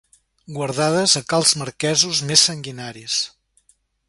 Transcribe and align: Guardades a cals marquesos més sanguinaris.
Guardades 0.53 1.13
a 1.21 1.23
cals 1.33 1.53
marquesos 1.63 2.23
més 2.31 2.49
sanguinaris. 2.51 3.23